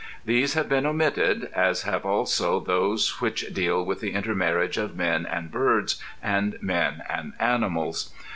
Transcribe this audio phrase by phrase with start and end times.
[0.25, 5.27] These have been omitted, as have also those which deal with the intermarriage of men
[5.27, 8.11] and birds, and men and animals.